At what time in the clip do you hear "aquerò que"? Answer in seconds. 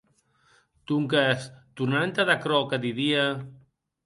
2.37-2.81